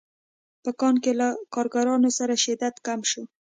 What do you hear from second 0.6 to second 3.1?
په کان کې له کارګرانو سره شدت کم